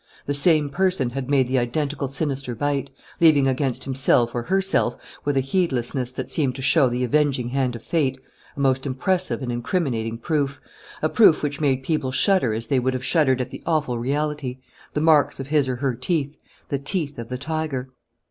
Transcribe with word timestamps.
The 0.25 0.33
same 0.33 0.71
person 0.71 1.11
had 1.11 1.29
made 1.29 1.47
the 1.47 1.59
identical 1.59 2.07
sinister 2.07 2.55
bite, 2.55 2.89
leaving 3.19 3.47
against 3.47 3.83
himself 3.83 4.33
or 4.33 4.41
herself, 4.41 4.97
with 5.25 5.37
a 5.37 5.41
heedlessness 5.41 6.11
that 6.13 6.27
seemed 6.27 6.55
to 6.55 6.61
show 6.63 6.89
the 6.89 7.03
avenging 7.03 7.49
hand 7.49 7.75
of 7.75 7.83
fate, 7.83 8.17
a 8.57 8.59
most 8.59 8.87
impressive 8.87 9.43
and 9.43 9.51
incriminating 9.51 10.17
proof, 10.17 10.59
a 11.03 11.07
proof 11.09 11.43
which 11.43 11.61
made 11.61 11.83
people 11.83 12.11
shudder 12.11 12.51
as 12.51 12.65
they 12.65 12.79
would 12.79 12.95
have 12.95 13.05
shuddered 13.05 13.41
at 13.41 13.51
the 13.51 13.61
awful 13.67 13.99
reality: 13.99 14.57
the 14.95 15.01
marks 15.01 15.39
of 15.39 15.49
his 15.49 15.69
or 15.69 15.75
her 15.75 15.93
teeth, 15.93 16.35
the 16.69 16.79
teeth 16.79 17.19
of 17.19 17.29
the 17.29 17.37
tiger! 17.37 17.91